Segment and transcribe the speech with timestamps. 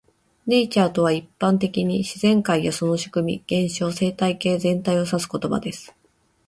[0.47, 5.93] "Nature" とは、一般的に自然界やその仕組み、現象、生態系全体を指す言葉です。